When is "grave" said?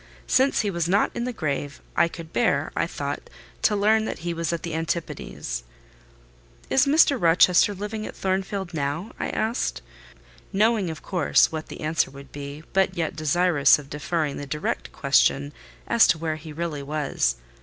1.31-1.79